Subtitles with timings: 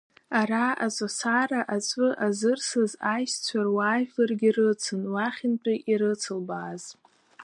[0.39, 6.83] Ара, Аҵәасара, аҵәы азырсыз аишьцәа руаажәларгьы рыцын, уахьынтәи ирыцылбааз.